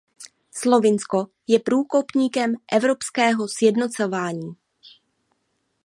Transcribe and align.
Slovinsko 0.51 1.27
je 1.47 1.59
průkopníkem 1.59 2.55
evropského 2.71 3.47
sjednocování. 3.49 4.53